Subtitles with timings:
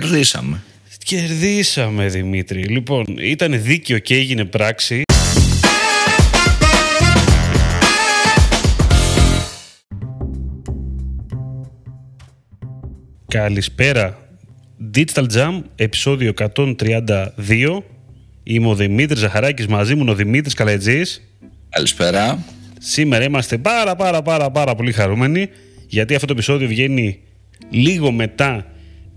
[0.00, 0.62] Κερδίσαμε.
[1.04, 2.62] Κερδίσαμε, Δημήτρη.
[2.62, 5.02] Λοιπόν, ήταν δίκαιο και έγινε πράξη.
[13.26, 14.18] Καλησπέρα.
[14.94, 17.84] Digital Jam, επεισόδιο 132.
[18.42, 21.22] Είμαι ο Δημήτρης Ζαχαράκης, μαζί μου είναι ο Δημήτρης Καλετζής.
[21.68, 22.44] Καλησπέρα.
[22.78, 25.48] Σήμερα είμαστε πάρα πάρα πάρα πάρα πολύ χαρούμενοι
[25.86, 27.20] γιατί αυτό το επεισόδιο βγαίνει
[27.70, 28.68] λίγο μετά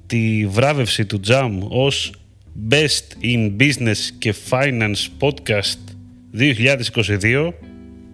[0.07, 2.11] τη βράβευση του Jam ως
[2.69, 5.77] Best in Business και Finance Podcast
[6.37, 7.49] 2022.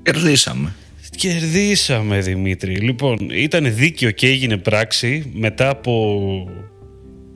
[0.03, 0.73] Κερδίσαμε.
[1.17, 2.75] Κερδίσαμε Δημήτρη.
[2.75, 6.47] Λοιπόν, ήταν δίκαιο και έγινε πράξη μετά από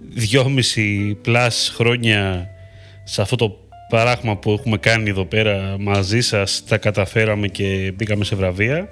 [0.09, 2.47] δυόμιση πλάς χρόνια
[3.03, 3.57] σε αυτό το
[3.89, 8.89] πράγμα που έχουμε κάνει εδώ πέρα μαζί σας τα καταφέραμε και μπήκαμε σε βραβεία.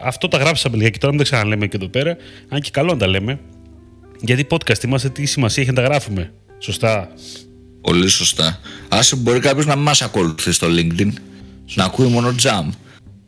[0.00, 2.16] Αυτό τα γράψαμε λίγα και τώρα μην τα ξαναλέμε και εδώ πέρα.
[2.48, 3.38] Αν και καλό να τα λέμε.
[4.20, 6.32] Γιατί podcast είμαστε, τι σημασία έχει να τα γράφουμε.
[6.58, 7.12] Σωστά.
[7.80, 8.60] Πολύ σωστά.
[8.88, 11.12] Άσε μπορεί κάποιος να μην μας ακολουθεί στο LinkedIn.
[11.74, 12.68] Να ακούει μόνο jam.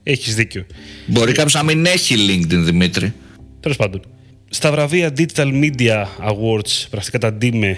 [0.03, 0.67] Έχεις δίκιο.
[1.07, 3.13] Μπορεί κάποιος να μην έχει LinkedIn, Δημήτρη.
[3.61, 4.03] Τέλος πάντων.
[4.51, 7.75] Στα βραβεία Digital Media Awards, πρακτικά τα DIME,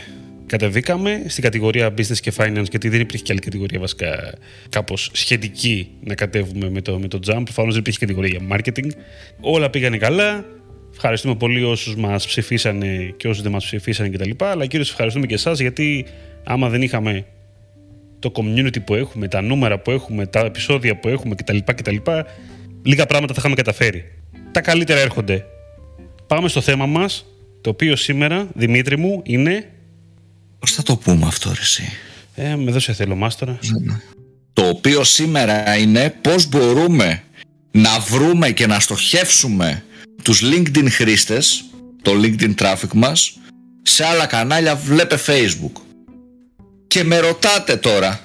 [0.47, 4.35] κατεβήκαμε στην κατηγορία Business και Finance, γιατί δεν υπήρχε και άλλη κατηγορία βασικά
[4.69, 7.43] κάπως σχετική να κατέβουμε με το, με το Jump.
[7.45, 8.91] Προφανώς δεν υπήρχε κατηγορία για marketing.
[9.41, 10.45] Όλα πήγανε καλά.
[10.95, 14.31] Ευχαριστούμε πολύ όσους μας ψηφίσανε και όσους δεν μας ψηφίσανε κτλ.
[14.39, 16.07] Αλλά κυρίω ευχαριστούμε και εσάς γιατί
[16.45, 17.27] άμα δεν είχαμε
[18.19, 21.59] το community που έχουμε, τα νούμερα που έχουμε, τα επεισόδια που έχουμε κτλ.
[21.65, 21.97] κτλ
[22.83, 24.05] λίγα πράγματα θα είχαμε καταφέρει.
[24.53, 25.47] Τα καλύτερα έρχονται.
[26.27, 27.27] Πάμε στο θέμα μας,
[27.61, 29.69] το οποίο σήμερα, Δημήτρη μου, είναι
[30.65, 31.83] Πώς θα το πούμε αυτό, ρε, εσύ;
[32.35, 33.59] Ε, με δώσε θέλω μάστορα.
[34.53, 37.23] Το οποίο σήμερα είναι πώς μπορούμε
[37.71, 39.85] να βρούμε και να στοχεύσουμε
[40.23, 41.65] τους LinkedIn χρήστες,
[42.03, 43.39] το LinkedIn traffic μας,
[43.83, 45.81] σε άλλα κανάλια βλέπε Facebook.
[46.87, 48.21] Και με ρωτάτε τώρα,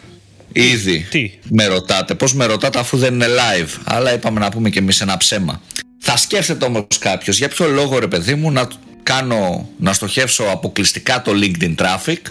[0.54, 4.70] ήδη, Τι; με ρωτάτε, πώς με ρωτάτε αφού δεν είναι live, αλλά είπαμε να πούμε
[4.70, 5.62] και εμείς ένα ψέμα.
[6.00, 8.68] Θα σκέφτεται όμως κάποιος, για ποιο λόγο ρε παιδί μου να
[9.04, 12.22] κάνω, να στοχεύσω αποκλειστικά το LinkedIn traffic,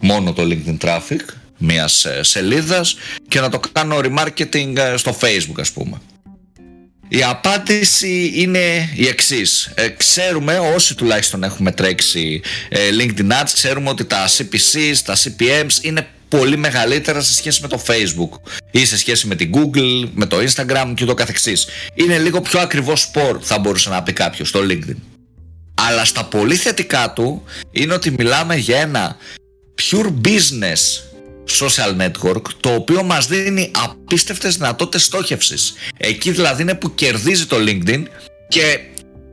[0.00, 1.20] μόνο το LinkedIn traffic
[1.58, 2.96] μιας ε, σελίδας
[3.28, 6.00] και να το κάνω remarketing ε, στο Facebook ας πούμε.
[7.08, 9.74] Η απάντηση είναι η εξής.
[9.96, 16.06] ξέρουμε, όσοι τουλάχιστον έχουμε τρέξει ε, LinkedIn Ads, ξέρουμε ότι τα CPCs, τα CPMs είναι
[16.28, 20.36] πολύ μεγαλύτερα σε σχέση με το Facebook ή σε σχέση με την Google, με το
[20.36, 21.66] Instagram και το καθεξής.
[21.94, 24.96] Είναι λίγο πιο ακριβό σπορ θα μπορούσε να πει κάποιος στο LinkedIn.
[25.74, 29.16] Αλλά στα πολύ θετικά του είναι ότι μιλάμε για ένα
[29.82, 31.02] pure business
[31.48, 35.74] social network το οποίο μας δίνει απίστευτες δυνατότητες στόχευσης.
[35.96, 38.02] Εκεί δηλαδή είναι που κερδίζει το LinkedIn
[38.48, 38.78] και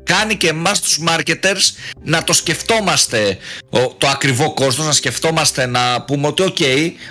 [0.04, 1.74] κάνει και εμάς τους marketers
[2.04, 3.38] να το σκεφτόμαστε
[3.98, 6.64] το ακριβό κόστος, να σκεφτόμαστε να πούμε ότι ok,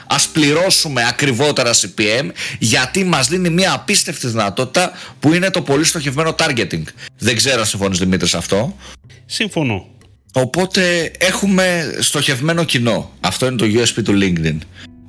[0.07, 6.35] ας πληρώσουμε ακριβότερα CPM γιατί μας δίνει μια απίστευτη δυνατότητα που είναι το πολύ στοχευμένο
[6.39, 6.83] targeting.
[7.19, 8.77] Δεν ξέρω αν συμφωνείς Δημήτρης σε αυτό.
[9.27, 9.87] Συμφωνώ.
[10.33, 13.11] Οπότε έχουμε στοχευμένο κοινό.
[13.21, 14.59] Αυτό είναι το USP του LinkedIn.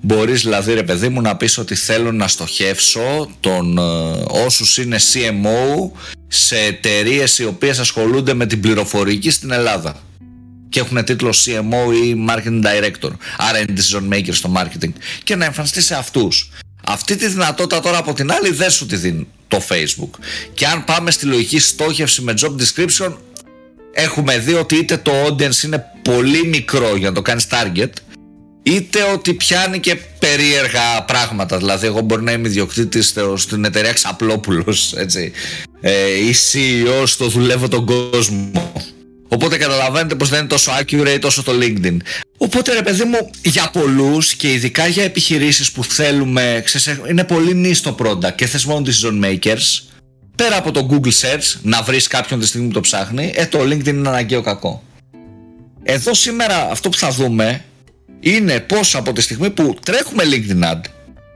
[0.05, 3.81] Μπορείς δηλαδή ρε παιδί μου να πεις ότι θέλω να στοχεύσω τον, ε,
[4.27, 5.91] όσους είναι CMO
[6.27, 9.95] σε εταιρείες οι οποίες ασχολούνται με την πληροφορική στην Ελλάδα
[10.69, 14.91] και έχουν τίτλο CMO ή Marketing Director, άρα είναι decision maker στο marketing
[15.23, 16.51] και να εμφανιστεί σε αυτούς.
[16.83, 20.19] Αυτή τη δυνατότητα τώρα από την άλλη δεν σου τη δίνει το Facebook.
[20.53, 23.13] Και αν πάμε στη λογική στόχευση με job description
[23.93, 27.89] έχουμε δει ότι είτε το audience είναι πολύ μικρό για να το κάνεις target
[28.63, 31.57] είτε ότι πιάνει και περίεργα πράγματα.
[31.57, 35.31] Δηλαδή, εγώ μπορεί να είμαι ιδιοκτήτης στην εταιρεία Ξαπλόπουλος, έτσι.
[35.81, 38.51] Ε, ή CEO στο δουλεύω τον κόσμο.
[39.27, 41.97] Οπότε καταλαβαίνετε πως δεν είναι τόσο accurate όσο το LinkedIn.
[42.37, 47.53] Οπότε ρε παιδί μου, για πολλούς και ειδικά για επιχειρήσεις που θέλουμε, ξέρεις, είναι πολύ
[47.53, 49.83] νης το product και θες μόνο decision makers,
[50.35, 53.59] πέρα από το Google Search, να βρεις κάποιον τη στιγμή που το ψάχνει, ε, το
[53.59, 54.83] LinkedIn είναι αναγκαίο κακό.
[55.83, 57.63] Εδώ σήμερα αυτό που θα δούμε
[58.23, 60.81] είναι πως από τη στιγμή που τρέχουμε LinkedIn Ad,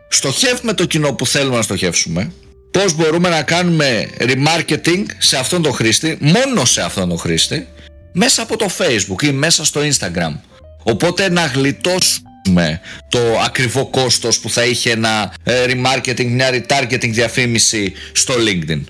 [0.09, 2.31] στοχεύουμε το κοινό που θέλουμε να στοχεύσουμε,
[2.71, 7.67] πώς μπορούμε να κάνουμε remarketing σε αυτόν τον χρήστη, μόνο σε αυτόν τον χρήστη,
[8.11, 10.39] μέσα από το Facebook ή μέσα στο Instagram.
[10.83, 17.93] Οπότε να γλιτώσουμε το ακριβό κόστος που θα είχε ένα ε, remarketing, μια retargeting διαφήμιση
[18.11, 18.81] στο LinkedIn.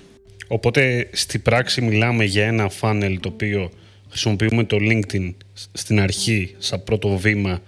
[0.48, 3.70] Οπότε στη πράξη μιλάμε για ένα funnel το οποίο
[4.08, 5.34] χρησιμοποιούμε το LinkedIn
[5.72, 7.60] στην αρχή σαν πρώτο βήμα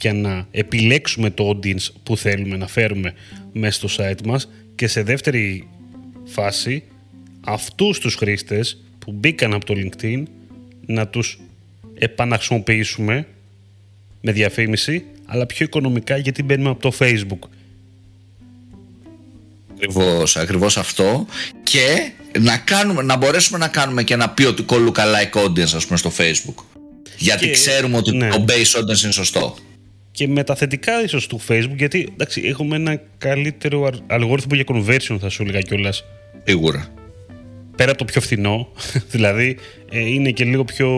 [0.00, 3.14] για να επιλέξουμε το audience που θέλουμε να φέρουμε
[3.52, 5.68] μέσα στο site μας και σε δεύτερη
[6.24, 6.82] φάση
[7.40, 10.22] αυτούς τους χρήστες που μπήκαν από το LinkedIn
[10.86, 11.40] να τους
[11.98, 13.26] επαναχρησιμοποιήσουμε
[14.20, 17.48] με διαφήμιση, αλλά πιο οικονομικά γιατί μπαίνουμε από το Facebook.
[19.74, 21.26] Ακριβώς, ακριβώς αυτό
[21.62, 26.12] και να, κάνουμε, να μπορέσουμε να κάνουμε και ένα ποιοτικό lookalike audience ας πούμε στο
[26.18, 26.64] facebook
[27.18, 28.28] γιατί Και- ξέρουμε ότι ναι.
[28.28, 29.56] το base audience είναι σωστό
[30.18, 34.64] Και με τα θετικά ίσως του Facebook, γιατί εντάξει, έχουμε ένα καλύτερο αρ- αλγόριθμο για
[34.68, 36.04] conversion, θα σου έλεγα κιόλας.
[36.44, 36.88] σίγουρα
[37.76, 38.68] Πέρα από το πιο φθηνό,
[39.14, 39.58] δηλαδή
[39.90, 40.88] ε, είναι και λίγο πιο,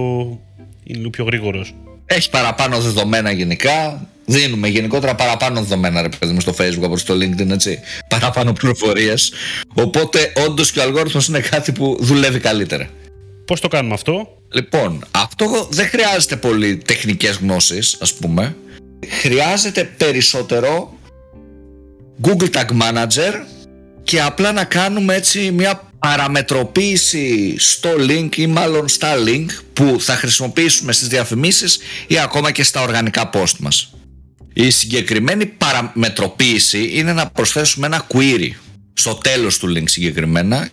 [0.84, 1.75] είναι λίγο πιο γρήγορος.
[2.06, 7.14] έχεις παραπάνω δεδομένα γενικά δίνουμε γενικότερα παραπάνω δεδομένα ρε παιδί μου στο facebook από στο
[7.14, 7.78] linkedin έτσι
[8.08, 9.32] παραπάνω πληροφορίες
[9.75, 12.88] οπότε όντως και ο αλγόριθμος είναι κάτι που δουλεύει καλύτερα
[13.44, 18.56] Πώς το κάνουμε αυτό; Λοιπόν, αυτό δεν χρειάζεται πολύ τεχνικές γνώσεις, ας πούμε.
[19.08, 20.99] Χρειάζεται περισσότερο
[22.23, 23.32] Google Tag Manager
[24.02, 30.14] και απλά να κάνουμε έτσι μια παραμετροποίηση στο link ή μάλλον στα link που θα
[30.14, 33.94] χρησιμοποιήσουμε στις διαφημίσεις ή ακόμα και στα οργανικά post μας.
[34.52, 38.50] Η συγκεκριμένη παραμετροποίηση είναι να προσθέσουμε ένα query
[38.93, 40.69] στο τέλος του link συγκεκριμένα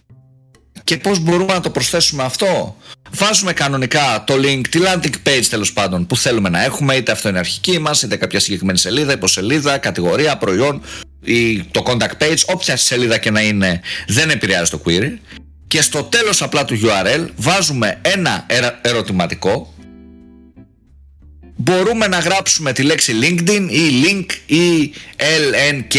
[0.83, 2.75] και πώς μπορούμε να το προσθέσουμε αυτό;
[3.11, 7.29] Βάζουμε κανονικά το link, τη landing page τέλος πάντων που θέλουμε να έχουμε, είτε αυτό
[7.29, 10.81] είναι αρχική μας, είτε κάποια συγκεκριμένη σελίδα, υποσελίδα, κατηγορία, προϊόν
[11.23, 15.11] ή το contact page, όποια σελίδα και να είναι δεν επηρεάζει το query.
[15.67, 19.73] Και στο τέλος απλά του URL βάζουμε ένα ερα- ερωτηματικό
[21.55, 25.95] μπορούμε να γράψουμε τη λέξη LinkedIn ή link ή LNK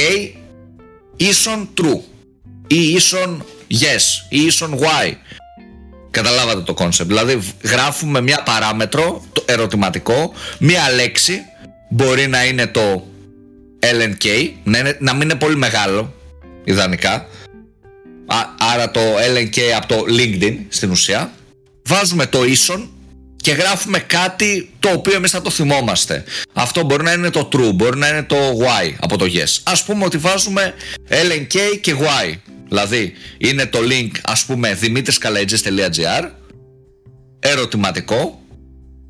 [1.16, 2.00] ίσον true
[2.66, 5.12] ή ίσον yes ή ίσον y
[6.22, 11.40] καταλάβατε το concept δηλαδή γράφουμε μια παράμετρο το ερωτηματικό μια λέξη
[11.90, 13.06] μπορεί να είναι το
[13.80, 16.14] LNK να, είναι, να μην είναι πολύ μεγάλο
[16.64, 17.26] ιδανικά
[18.26, 18.36] Α,
[18.72, 19.00] άρα το
[19.34, 21.32] LNK από το LinkedIn στην ουσία
[21.84, 22.90] βάζουμε το ίσον
[23.36, 26.24] και γράφουμε κάτι το οποίο εμείς θα το θυμόμαστε.
[26.52, 29.60] Αυτό μπορεί να είναι το true, μπορεί να είναι το y από το yes.
[29.62, 30.74] Ας πούμε ότι βάζουμε
[31.08, 32.34] lnk και y.
[32.68, 36.28] Δηλαδή είναι το link ας πούμε δημήτρισκαλέτζες.gr
[37.38, 38.40] ερωτηματικό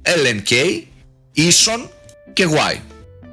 [0.02, 0.82] lnk
[1.32, 1.90] ίσον
[2.32, 2.76] και y.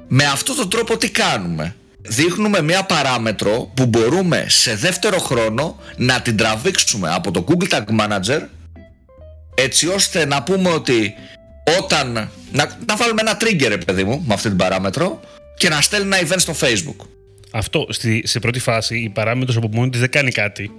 [0.08, 1.74] Με αυτόν τον τρόπο τι κάνουμε;
[2.08, 7.84] Δείχνουμε μια παράμετρο που μπορούμε σε δεύτερο χρόνο να την τραβήξουμε από το Google Tag
[8.00, 8.40] Manager
[9.54, 11.14] έτσι ώστε να πούμε ότι
[11.78, 12.30] όταν.
[12.52, 15.20] Να, να βάλουμε ένα trigger, ρε παιδί μου, με αυτή την παράμετρο
[15.56, 17.06] και να στέλνει ένα event στο Facebook.
[17.50, 20.70] Αυτό στη, σε πρώτη φάση η παράμετρος από μόνη της δεν κάνει κάτι.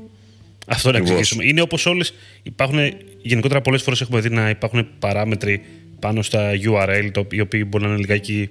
[0.67, 1.19] Αυτό να Ακριβώς.
[1.19, 1.45] εξηγήσουμε.
[1.49, 2.79] Είναι όπως όλες, υπάρχουν,
[3.21, 5.61] γενικότερα πολλές φορές έχουμε δει να υπάρχουν παράμετροι
[5.99, 8.49] πάνω στα URL, το, οι οποίοι μπορεί να είναι λιγάκι,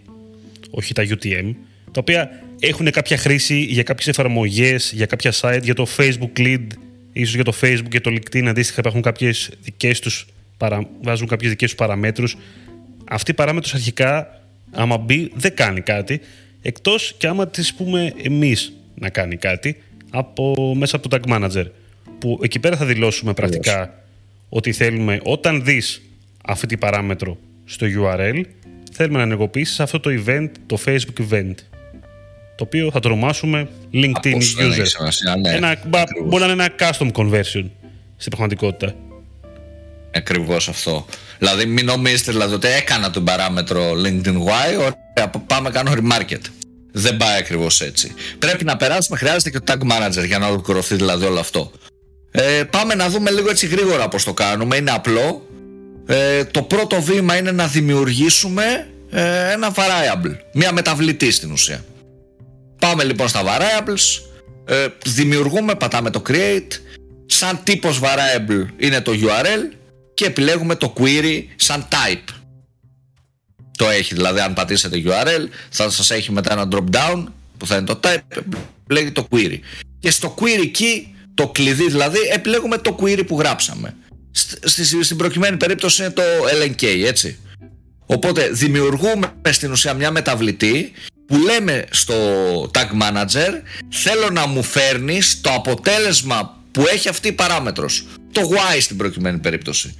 [0.71, 1.55] όχι τα UTM,
[1.93, 6.67] τα οποία έχουν κάποια χρήση για κάποιες εφαρμογές, για κάποια site, για το Facebook Lead,
[7.13, 10.27] ίσως για το Facebook και το LinkedIn αντίστοιχα υπάρχουν κάποιες δικές τους,
[10.57, 12.37] παρα, βάζουν κάποιες δικές τους παραμέτρους.
[13.09, 14.41] Αυτή η παράμετρος αρχικά,
[14.71, 16.21] άμα μπει, δεν κάνει κάτι,
[16.67, 21.65] εκτός και άμα τις πούμε εμείς να κάνει κάτι από, μέσα από το Tag Manager,
[22.19, 23.95] που εκεί πέρα θα δηλώσουμε πρακτικά
[24.49, 26.03] ότι θέλουμε όταν δεις
[26.47, 28.41] αυτή την παράμετρο στο URL,
[28.93, 31.55] θέλουμε να ενεργοποιήσεις αυτό το event, το Facebook event,
[32.57, 34.87] το οποίο θα το ονομάσουμε LinkedIn Πώς δεν έχει User.
[34.87, 35.51] σημασία, ναι.
[35.51, 36.29] Ένα, μπα- Ακριβώς.
[36.29, 37.65] μπορεί να είναι ένα custom conversion
[38.17, 38.95] στην πραγματικότητα.
[40.15, 41.07] Ακριβώς αυτό.
[41.39, 46.41] Δηλαδή, μην νομίζετε δηλαδή, ότι έκανα την παράμετρο LinkedIn Y, ωραία, πάμε κάνω remarket.
[46.99, 48.15] Δεν πάει ακριβώς έτσι.
[48.39, 51.71] Πρέπει να περάσουμε, χρειάζεται και το tag manager για να ολοκληρωθεί δηλαδή όλο αυτό.
[52.31, 54.77] Ε, πάμε να δούμε λίγο έτσι γρήγορα πώς το κάνουμε.
[54.77, 55.47] Είναι απλό.
[56.07, 60.37] Ε, το πρώτο βήμα είναι να δημιουργήσουμε ε, ένα variable.
[60.53, 61.85] Μια μεταβλητή στην ουσία.
[62.79, 64.23] Πάμε λοιπόν στα variables.
[64.65, 66.81] Ε, δημιουργούμε, πατάμε το create.
[67.27, 69.77] Σαν τύπος variable είναι το URL
[70.15, 72.35] και επιλέγουμε το query σαν type.
[73.77, 77.25] Το έχει δηλαδή αν πατήσετε URL θα σας έχει μετά ένα drop down
[77.59, 78.21] που θα είναι το type,
[78.85, 79.59] επιλέγει το query.
[80.01, 81.05] Και στο query key,
[81.35, 83.97] το κλειδί δηλαδή, επιλέγουμε το query που γράψαμε.
[84.31, 86.23] Σ- στη- στην προκειμένη περίπτωση είναι το
[86.63, 87.39] LNK, έτσι.
[88.07, 90.93] Οπότε δημιουργούμε στην ουσία μια μεταβλητή
[91.27, 92.15] που λέμε στο
[92.75, 93.51] tag manager
[93.91, 98.07] θέλω να μου φέρνεις το αποτέλεσμα που έχει αυτή η παράμετρος.
[98.33, 98.43] Το
[98.75, 99.97] y στην προκειμένη περίπτωση.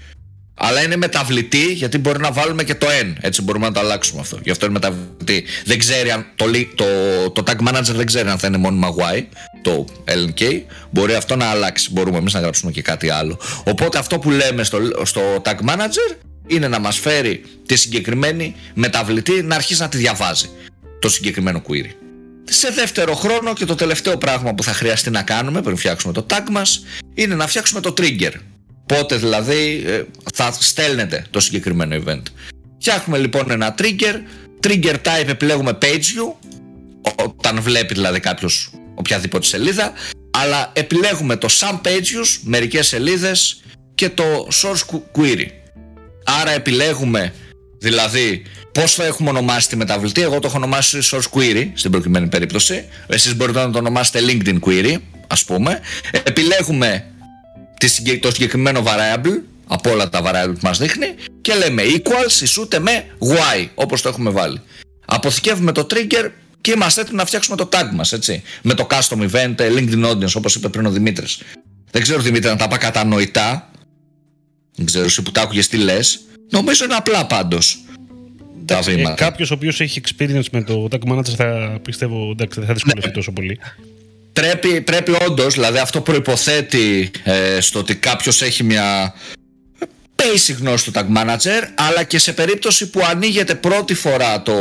[0.59, 3.13] Αλλά είναι μεταβλητή γιατί μπορεί να βάλουμε και το n.
[3.21, 4.39] Έτσι μπορούμε να το αλλάξουμε αυτό.
[4.43, 5.45] Γι' αυτό είναι μεταβλητή.
[5.65, 6.85] Δεν ξέρει αν το, li- το,
[7.31, 9.23] το tag manager δεν ξέρει αν θα είναι μόνιμα y,
[9.63, 10.61] το lnk.
[10.91, 11.89] Μπορεί αυτό να αλλάξει.
[11.93, 13.41] Μπορούμε εμείς να γράψουμε και κάτι άλλο.
[13.65, 19.43] Οπότε αυτό που λέμε στο, στο tag manager είναι να μας φέρει τη συγκεκριμένη μεταβλητή
[19.43, 20.49] να αρχίσει να τη διαβάζει.
[21.01, 21.91] Το συγκεκριμένο query.
[22.45, 26.27] Σε δεύτερο χρόνο και το τελευταίο πράγμα που θα χρειαστεί να κάνουμε πριν φτιάξουμε το
[26.31, 26.85] tag μας
[27.15, 28.33] είναι να φτιάξουμε το trigger.
[28.87, 30.03] Πότε δηλαδή ε,
[30.35, 32.23] θα στέλνετε το συγκεκριμένο event.
[32.81, 34.15] Φτιάχνουμε λοιπόν ένα trigger.
[34.67, 36.49] Trigger type επιλέγουμε page view.
[37.17, 39.93] Όταν βλέπει δηλαδή κάποιος οποιαδήποτε σελίδα.
[40.31, 43.63] Αλλά επιλέγουμε το some page views, μερικές σελίδες
[43.95, 45.47] και το source query.
[46.25, 47.33] Άρα επιλέγουμε
[47.79, 50.23] δηλαδή πώς θα έχουμε ονομάσει τη μεταβλητή.
[50.23, 52.85] Εγώ το έχω ονομάσει source query στην προκειμένη περίπτωση.
[53.07, 55.81] Εσείς μπορείτε να το ονομάσετε LinkedIn query ας πούμε.
[56.23, 57.05] Επιλέγουμε
[58.21, 61.07] το συγκεκριμένο variable από όλα τα variable που μας δείχνει
[61.41, 64.61] και λέμε equals ισούται με y όπως το έχουμε βάλει.
[65.07, 66.31] Αποθηκεύουμε το trigger
[66.61, 68.43] και είμαστε έτοιμοι να φτιάξουμε το tag μας έτσι.
[68.63, 71.43] Με το custom event, LinkedIn audience όπως είπε πριν ο Δημήτρης.
[71.91, 73.71] Δεν ξέρω Δημήτρη να τα πάει κατανοητά.
[74.77, 76.21] Δεν ξέρω εσύ που τα άκουγες τι λες.
[76.51, 77.79] Νομίζω είναι απλά πάντως.
[78.65, 79.25] τα βήματα.
[79.25, 82.75] Ε, Κάποιος ο οποίος έχει experience με το tag manager θα πιστεύω εντάξει, δεν θα
[82.75, 83.15] δυσκολευτεί ναι.
[83.15, 83.59] τόσο πολύ.
[84.41, 89.15] Πρέπει, πρέπει όντως, δηλαδή αυτό προποθέτει ε, στο ότι κάποιος έχει μια
[90.17, 94.53] basic γνώση του tag manager, αλλά και σε περίπτωση που ανοίγεται πρώτη φορά το,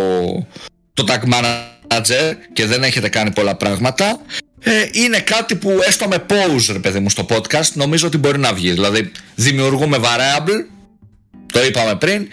[0.94, 4.22] το tag manager και δεν έχετε κάνει πολλά πράγματα,
[4.60, 8.39] ε, είναι κάτι που έστω με pause, ρε παιδί μου, στο podcast, νομίζω ότι μπορεί
[8.39, 8.72] να βγει.
[8.72, 10.65] Δηλαδή, δημιουργούμε variable,
[11.53, 12.27] το είπαμε πριν,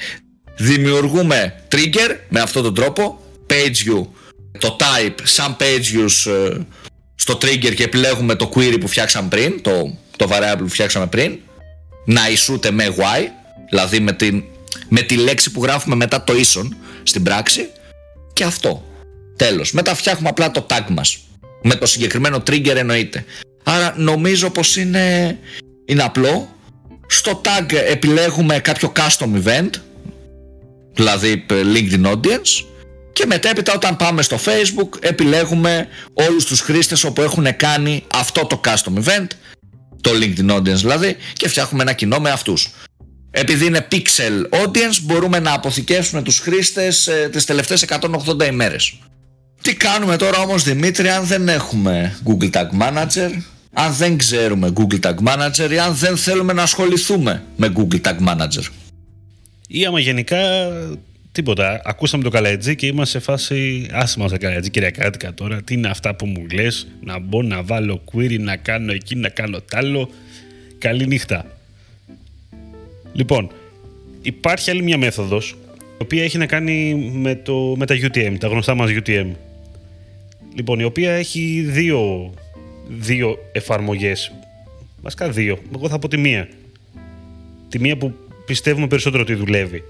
[0.57, 3.21] δημιουργούμε trigger με αυτόν τον τρόπο,
[3.51, 4.07] page view,
[4.59, 6.59] το type, some page views ε,
[7.23, 11.39] στο trigger και επιλέγουμε το query που φτιάξαμε πριν, το, το variable που φτιάξαμε πριν,
[12.05, 13.29] να ισούται με y,
[13.69, 14.45] δηλαδή με, την,
[14.89, 17.69] με τη λέξη που γράφουμε μετά το ίσον στην πράξη
[18.33, 18.85] και αυτό.
[19.37, 19.73] Τέλος.
[19.73, 21.19] Μετά φτιάχνουμε απλά το tag μας.
[21.63, 23.25] Με το συγκεκριμένο trigger εννοείται.
[23.63, 25.39] Άρα νομίζω πως είναι,
[25.85, 26.57] είναι απλό.
[27.07, 29.71] Στο tag επιλέγουμε κάποιο custom event,
[30.95, 32.65] δηλαδή LinkedIn Audience
[33.13, 38.61] και μετέπειτα όταν πάμε στο facebook επιλέγουμε όλους τους χρήστες όπου έχουν κάνει αυτό το
[38.65, 39.27] custom event
[40.01, 42.71] το LinkedIn audience δηλαδή και φτιάχνουμε ένα κοινό με αυτούς.
[43.31, 48.99] Επειδή είναι pixel audience μπορούμε να αποθηκεύσουμε τους χρήστες ε, τις τελευταίες 180 ημέρες.
[49.63, 53.31] Τι κάνουμε τώρα όμως Δημήτρη αν δεν έχουμε Google Tag Manager
[53.73, 58.29] αν δεν ξέρουμε Google Tag Manager ή αν δεν θέλουμε να ασχοληθούμε με Google Tag
[58.29, 58.65] Manager;
[59.69, 60.39] Ή άμα γενικά
[61.33, 61.81] Τίποτα.
[61.85, 63.89] Ακούσαμε το καλέτζι και είμαστε σε φάση.
[63.93, 65.63] Άσημα στα καλέτζι, κυριακάτικα τώρα.
[65.63, 69.29] Τι είναι αυτά που μου λες, να μπω να βάλω query, να κάνω εκεί, να
[69.29, 70.11] κάνω τ' άλλο.
[70.79, 71.47] Καλή νύχτα.
[73.13, 73.51] Λοιπόν,
[74.23, 78.49] υπάρχει άλλη μια μέθοδος, η οποία έχει να κάνει με, το, με τα UTM, τα
[78.49, 79.27] γνωστά μας UTM.
[80.55, 82.33] Λοιπόν, η οποία έχει δύο,
[82.89, 84.33] δύο εφαρμογές.
[85.03, 85.59] Βασικά δύο.
[85.75, 86.49] Εγώ θα πω τη μία.
[87.69, 88.15] Τη μία που
[88.47, 89.83] πιστεύουμε περισσότερο ότι δουλεύει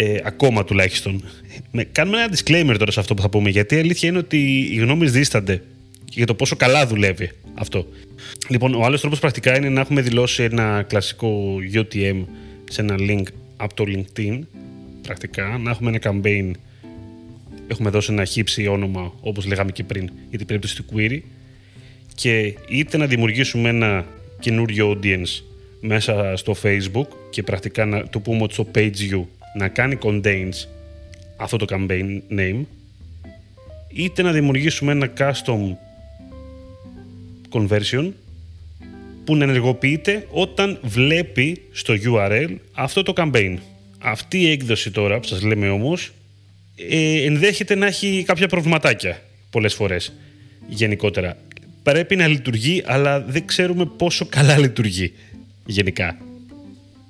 [0.00, 1.22] ε, ακόμα τουλάχιστον.
[1.70, 4.68] Με, κάνουμε ένα disclaimer τώρα σε αυτό που θα πούμε, γιατί η αλήθεια είναι ότι
[4.72, 5.62] οι γνώμες δίστανται
[6.10, 7.86] για το πόσο καλά δουλεύει αυτό.
[8.48, 12.24] Λοιπόν, ο άλλος τρόπος πρακτικά είναι να έχουμε δηλώσει ένα κλασικό UTM
[12.70, 13.22] σε ένα link
[13.56, 14.38] από το LinkedIn,
[15.02, 16.50] πρακτικά, να έχουμε ένα campaign,
[17.66, 21.18] έχουμε δώσει ένα χύψη όνομα, όπως λέγαμε και πριν, για την περίπτωση του query,
[22.14, 24.06] και είτε να δημιουργήσουμε ένα
[24.38, 25.42] καινούριο audience
[25.80, 29.24] μέσα στο Facebook και πρακτικά να του πούμε ότι στο page you
[29.58, 30.66] να κάνει contains
[31.36, 32.60] αυτό το campaign name
[33.88, 35.76] είτε να δημιουργήσουμε ένα custom
[37.50, 38.10] conversion
[39.24, 43.56] που να ενεργοποιείται όταν βλέπει στο URL αυτό το campaign.
[43.98, 46.12] Αυτή η έκδοση τώρα που σας λέμε όμως
[46.76, 50.12] ε, ενδέχεται να έχει κάποια προβληματάκια πολλές φορές
[50.68, 51.36] γενικότερα.
[51.82, 55.12] Πρέπει να λειτουργεί αλλά δεν ξέρουμε πόσο καλά λειτουργεί
[55.66, 56.27] γενικά.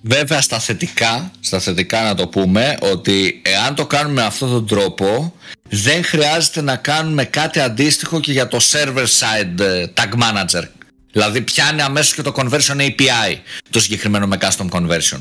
[0.01, 4.67] Βέβαια στα θετικά, στα θετικά να το πούμε ότι εάν το κάνουμε με αυτόν τον
[4.67, 5.35] τρόπο
[5.69, 10.65] δεν χρειάζεται να κάνουμε κάτι αντίστοιχο και για το server side ε, tag manager.
[11.13, 13.37] Δηλαδή πιάνει αμέσως και το conversion API
[13.71, 15.21] το συγκεκριμένο με custom conversion.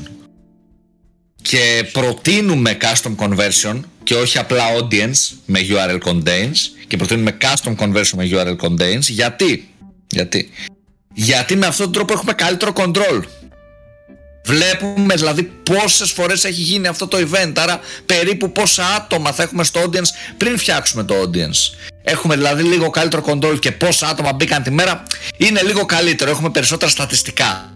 [1.42, 6.56] Και προτείνουμε custom conversion και όχι απλά audience με URL contains
[6.86, 9.68] και προτείνουμε custom conversion με URL contains γιατί,
[10.06, 10.50] γιατί,
[11.14, 13.22] γιατί με αυτόν τον τρόπο έχουμε καλύτερο control
[14.48, 17.52] Βλέπουμε δηλαδή πόσες φορές έχει γίνει αυτό το event.
[17.56, 21.88] Άρα περίπου πόσα άτομα θα έχουμε στο audience πριν φτιάξουμε το audience.
[22.02, 25.02] Έχουμε δηλαδή λίγο καλύτερο control και πόσα άτομα μπήκαν τη μέρα.
[25.36, 26.30] Είναι λίγο καλύτερο.
[26.30, 27.72] Έχουμε περισσότερα στατιστικά.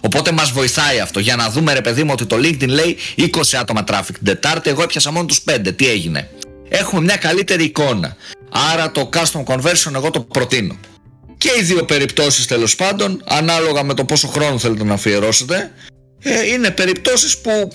[0.00, 3.26] Οπότε μας βοηθάει αυτό για να δούμε ρε παιδί μου ότι το LinkedIn λέει 20
[3.60, 4.70] άτομα traffic την Τετάρτη.
[4.70, 5.72] Εγώ έπιασα μόνο τους 5.
[5.76, 6.30] Τι έγινε;
[6.68, 8.16] Έχουμε μια καλύτερη εικόνα.
[8.72, 10.76] Άρα το custom conversion εγώ το προτείνω.
[11.42, 15.72] Και οι δύο περιπτώσεις τέλος πάντων, ανάλογα με το πόσο χρόνο θέλετε να αφιερώσετε,
[16.22, 17.72] ε, είναι περιπτώσεις που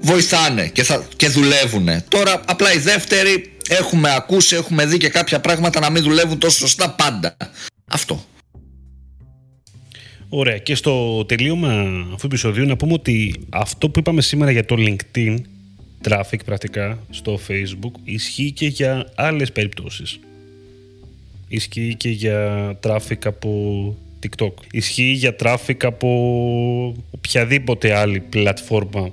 [0.00, 1.88] βοηθάνε και, θα, και δουλεύουν.
[2.08, 6.58] Τώρα απλά η δεύτερη έχουμε ακούσει, έχουμε δει και κάποια πράγματα να μην δουλεύουν τόσο
[6.58, 7.36] σωστά πάντα.
[7.90, 8.24] Αυτό.
[10.28, 10.58] Ωραία.
[10.58, 11.72] Και στο τελείωμα
[12.04, 15.36] αυτού του επεισοδίου να πούμε ότι αυτό που είπαμε σήμερα για το LinkedIn
[16.08, 20.18] traffic πρακτικά στο Facebook ισχύει και για άλλες περιπτώσεις.
[21.48, 24.52] Ισχύει και για traffic από TikTok.
[24.70, 26.08] Ισχύει για traffic από
[27.10, 29.12] οποιαδήποτε άλλη πλατφόρμα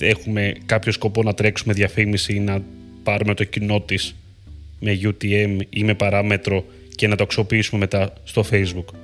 [0.00, 2.62] έχουμε κάποιο σκοπό να τρέξουμε διαφήμιση ή να
[3.02, 4.14] πάρουμε το κοινό της
[4.80, 6.64] με UTM ή με παράμετρο
[6.96, 8.94] και να το αξιοποιήσουμε μετά στο Facebook.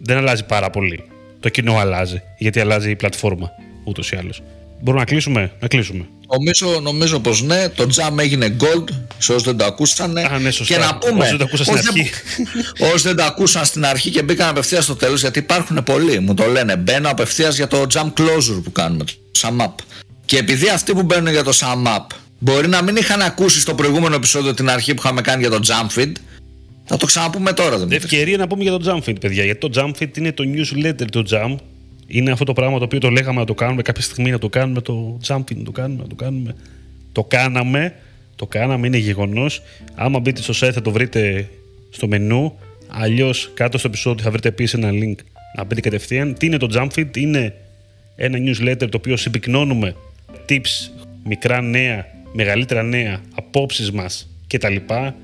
[0.00, 1.04] Δεν αλλάζει πάρα πολύ.
[1.40, 3.50] Το κοινό αλλάζει, γιατί αλλάζει η πλατφόρμα
[3.84, 4.42] ούτως ή άλλως.
[4.84, 6.04] Μπορούμε να κλείσουμε, να κλείσουμε.
[6.32, 8.88] Νομίζω, νομίζω πως ναι, το jam έγινε gold,
[9.18, 10.22] σε όσοι δεν το ακούσανε.
[10.22, 10.74] Α, ναι, σωστά.
[10.74, 12.10] Και να πούμε, Όσοι δεν το ακούσαν στην αρχή.
[12.94, 16.34] όσοι δεν το ακούσαν στην αρχή και μπήκαν απευθείας στο τέλος, γιατί υπάρχουν πολλοί, μου
[16.34, 19.74] το λένε, μπαίνω απευθείας για το jam closure που κάνουμε, το sum up.
[20.24, 22.06] Και επειδή αυτοί που μπαίνουν για το sum up
[22.38, 25.60] μπορεί να μην είχαν ακούσει στο προηγούμενο επεισόδιο την αρχή που είχαμε κάνει για το
[25.66, 26.12] jump feed,
[26.84, 27.78] θα το ξαναπούμε τώρα.
[27.78, 29.44] Δεν Ευκαιρία να πούμε για το jump feed, παιδιά.
[29.44, 31.56] Γιατί το jump feed είναι το newsletter του jump
[32.06, 34.48] είναι αυτό το πράγμα το οποίο το λέγαμε να το κάνουμε κάποια στιγμή, να το
[34.48, 36.54] κάνουμε το jumping, να το κάνουμε, να το κάνουμε.
[37.12, 37.94] Το κάναμε,
[38.36, 39.62] το κάναμε, είναι γεγονός.
[39.94, 41.48] Άμα μπείτε στο site θα το βρείτε
[41.90, 42.58] στο μενού.
[42.88, 45.14] Αλλιώς κάτω στο επεισόδιο θα βρείτε επίσης ένα link
[45.56, 46.34] να μπείτε κατευθείαν.
[46.34, 47.54] Τι είναι το Jumpfit, είναι
[48.16, 49.96] ένα newsletter το οποίο συμπυκνώνουμε
[50.48, 50.90] tips,
[51.24, 54.76] μικρά νέα, μεγαλύτερα νέα, απόψεις μας κτλ.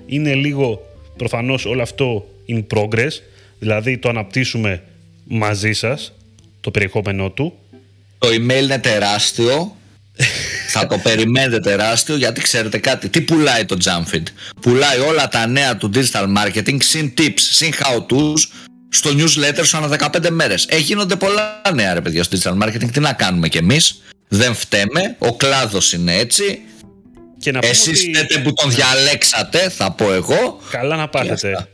[0.07, 3.11] Είναι λίγο προφανώς όλο αυτό in progress,
[3.59, 4.83] δηλαδή το αναπτύσσουμε
[5.25, 6.15] μαζί σας
[6.61, 7.59] το περιεχόμενό του.
[8.19, 9.77] Το email είναι τεράστιο.
[10.73, 13.09] θα το περιμένετε τεράστιο γιατί ξέρετε κάτι.
[13.09, 14.23] Τι πουλάει το Jamfeed.
[14.61, 18.41] Πουλάει όλα τα νέα του digital marketing συν tips, συν how to's
[18.89, 20.67] στο newsletter σου ανά 15 μέρες.
[20.69, 22.91] Ε, γίνονται πολλά νέα ρε παιδιά στο digital marketing.
[22.93, 25.17] Τι να κάνουμε κι εμείς; Δεν φταίμε.
[25.19, 26.61] Ο κλάδος είναι έτσι.
[27.39, 28.39] Και να Εσείς ότι...
[28.39, 30.61] που τον διαλέξατε, θα πω εγώ.
[30.71, 31.69] Καλά να πάθετε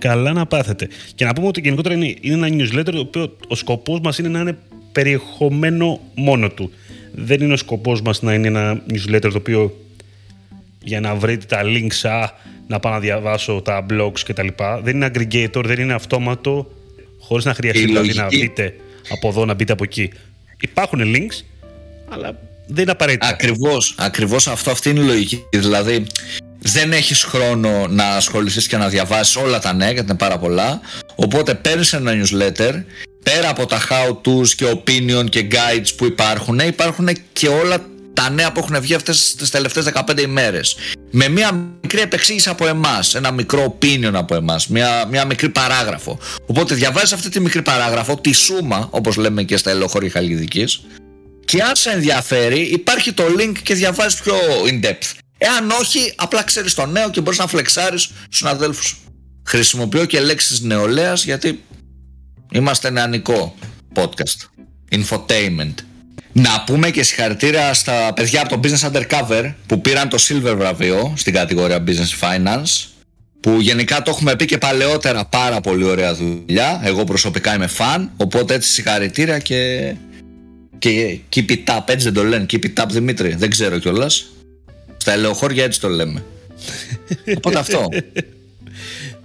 [0.00, 0.88] καλά να πάθετε.
[1.14, 4.28] Και να πούμε ότι γενικότερα είναι, είναι ένα newsletter το οποίο ο σκοπός μας είναι
[4.28, 4.58] να είναι
[4.92, 6.70] περιεχομένο μόνο του.
[7.14, 9.76] Δεν είναι ο σκοπός μας να είναι ένα newsletter το οποίο
[10.82, 12.28] για να βρείτε τα links, α,
[12.66, 14.48] να πάω να διαβάσω τα blogs κτλ.
[14.82, 16.70] Δεν είναι aggregator, δεν είναι αυτόματο,
[17.18, 18.74] χωρίς να χρειαστεί δηλαδή να μπείτε
[19.10, 20.10] από εδώ, να μπείτε από εκεί.
[20.60, 21.44] Υπάρχουν links,
[22.08, 23.26] αλλά δεν είναι απαραίτητα.
[23.26, 25.44] Ακριβώς, ακριβώς αυτό, αυτή είναι η λογική.
[25.50, 26.06] Δηλαδή,
[26.62, 30.80] δεν έχεις χρόνο να ασχοληθείς και να διαβάσεις όλα τα νέα γιατί είναι πάρα πολλά.
[31.14, 32.82] Οπότε παίρνεις ένα newsletter
[33.22, 37.76] πέρα από τα how to's και opinion και guides που υπάρχουν υπάρχουν και όλα
[38.14, 40.76] τα νέα που έχουν βγει αυτές τις τελευταίες 15 ημέρες.
[41.10, 46.18] Με μια μικρή επεξήγηση από εμάς ένα μικρό opinion από εμάς μια, μια μικρή παράγραφο.
[46.46, 50.80] Οπότε διαβάζεις αυτή τη μικρή παράγραφο τη σούμα όπως λέμε και στα ελοχώρια Χαλκιδικής
[51.44, 54.34] και αν σε ενδιαφέρει υπάρχει το link και διαβάζεις πιο
[54.66, 58.96] in depth Εάν όχι, απλά ξέρεις το νέο και μπορείς να φλεξάρεις στου αδέλφου.
[59.46, 61.62] Χρησιμοποιώ και λέξεις νεολαίας γιατί
[62.52, 63.54] είμαστε νεανικό
[63.94, 64.64] podcast.
[64.90, 65.74] Infotainment.
[66.32, 71.12] Να πούμε και συγχαρητήρια στα παιδιά από το Business Undercover που πήραν το Silver βραβείο
[71.16, 72.88] στην κατηγορία Business Finance
[73.40, 78.10] που γενικά το έχουμε πει και παλαιότερα πάρα πολύ ωραία δουλειά εγώ προσωπικά είμαι φαν
[78.16, 79.94] οπότε έτσι συγχαρητήρια και
[80.78, 84.26] και keep it up έτσι δεν το λένε keep it up Δημήτρη δεν ξέρω κιόλας
[85.00, 86.24] στα ελαιοχώρια έτσι το λέμε.
[87.36, 87.88] Οπότε αυτό.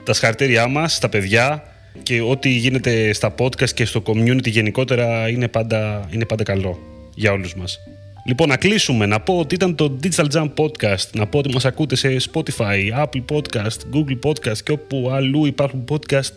[0.03, 1.63] Τα συγχαρητήριά μας στα παιδιά
[2.03, 6.79] και ό,τι γίνεται στα podcast και στο community γενικότερα είναι πάντα, είναι πάντα καλό
[7.15, 7.79] για όλους μας.
[8.27, 9.05] Λοιπόν, να κλείσουμε.
[9.05, 11.09] Να πω ότι ήταν το Digital Jam Podcast.
[11.13, 15.83] Να πω ότι μας ακούτε σε Spotify, Apple Podcast, Google Podcast και όπου αλλού υπάρχουν
[15.89, 16.31] podcast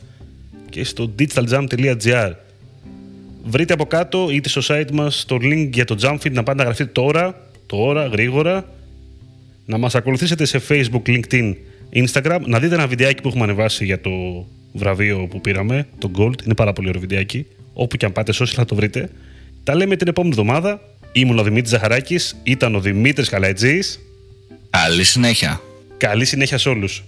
[0.71, 2.33] και στο digitaljam.gr.
[3.45, 6.65] Βρείτε από κάτω είτε στο site μας το link για το Jamfit να πάτε να
[6.65, 8.65] γραφτείτε τώρα, τώρα, γρήγορα
[9.69, 11.55] να μας ακολουθήσετε σε Facebook, LinkedIn,
[11.93, 14.11] Instagram, να δείτε ένα βιντεάκι που έχουμε ανεβάσει για το
[14.73, 16.45] βραβείο που πήραμε, το Gold.
[16.45, 17.47] Είναι πάρα πολύ ωραίο βιντεάκι.
[17.73, 19.11] Όπου και αν πάτε, social θα το βρείτε.
[19.65, 20.81] Τα λέμε την επόμενη εβδομάδα.
[21.13, 24.01] Ήμουν ο Δημήτρης Ζαχαράκης, ήταν ο Δημήτρης Καλατζής.
[24.71, 25.61] Καλή συνέχεια.
[25.97, 27.05] Καλή συνέχεια σε όλους.